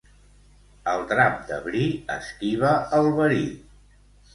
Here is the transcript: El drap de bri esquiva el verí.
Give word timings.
El 0.93 1.03
drap 1.11 1.37
de 1.51 1.61
bri 1.67 1.85
esquiva 2.19 2.77
el 3.01 3.15
verí. 3.23 3.51